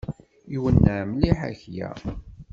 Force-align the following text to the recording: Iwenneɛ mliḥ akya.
Iwenneɛ 0.55 0.99
mliḥ 1.09 1.39
akya. 1.49 1.89